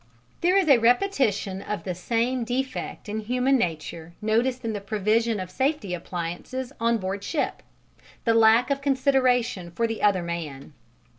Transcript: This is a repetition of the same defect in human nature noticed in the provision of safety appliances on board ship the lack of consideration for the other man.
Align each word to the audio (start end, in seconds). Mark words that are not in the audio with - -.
This 0.41 0.63
is 0.63 0.67
a 0.67 0.79
repetition 0.79 1.61
of 1.61 1.83
the 1.83 1.93
same 1.93 2.43
defect 2.43 3.07
in 3.07 3.19
human 3.19 3.55
nature 3.55 4.13
noticed 4.19 4.65
in 4.65 4.73
the 4.73 4.81
provision 4.81 5.39
of 5.39 5.51
safety 5.51 5.93
appliances 5.93 6.73
on 6.79 6.97
board 6.97 7.23
ship 7.23 7.61
the 8.23 8.33
lack 8.33 8.71
of 8.71 8.81
consideration 8.81 9.69
for 9.69 9.85
the 9.85 10.01
other 10.01 10.23
man. 10.23 10.73